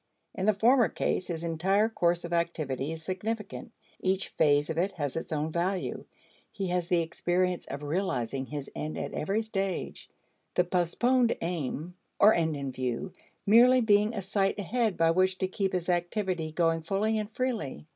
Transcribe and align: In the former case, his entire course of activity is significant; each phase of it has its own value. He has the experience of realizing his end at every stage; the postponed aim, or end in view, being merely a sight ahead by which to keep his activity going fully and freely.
In 0.33 0.47
the 0.47 0.55
former 0.55 0.89
case, 0.89 1.27
his 1.27 1.43
entire 1.43 1.87
course 1.87 2.25
of 2.25 2.33
activity 2.33 2.91
is 2.91 3.03
significant; 3.03 3.71
each 3.99 4.29
phase 4.29 4.71
of 4.71 4.79
it 4.79 4.93
has 4.93 5.15
its 5.15 5.31
own 5.31 5.51
value. 5.51 6.05
He 6.51 6.69
has 6.69 6.87
the 6.87 7.03
experience 7.03 7.67
of 7.67 7.83
realizing 7.83 8.47
his 8.47 8.67
end 8.75 8.97
at 8.97 9.13
every 9.13 9.43
stage; 9.43 10.09
the 10.55 10.63
postponed 10.63 11.35
aim, 11.41 11.93
or 12.19 12.33
end 12.33 12.57
in 12.57 12.71
view, 12.71 13.13
being 13.13 13.15
merely 13.61 14.11
a 14.15 14.23
sight 14.23 14.57
ahead 14.57 14.97
by 14.97 15.11
which 15.11 15.37
to 15.37 15.47
keep 15.47 15.71
his 15.71 15.87
activity 15.87 16.51
going 16.51 16.81
fully 16.81 17.19
and 17.19 17.29
freely. 17.35 17.85